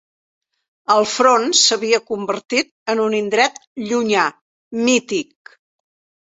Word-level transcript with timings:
El 0.93 1.03
front 1.15 1.43
s'havia 1.59 1.99
convertit 2.11 2.71
en 2.95 3.03
un 3.05 3.17
indret 3.19 3.61
llunyà, 3.91 4.25
mític 4.89 5.55